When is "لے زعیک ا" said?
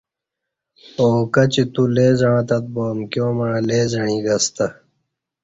3.67-4.37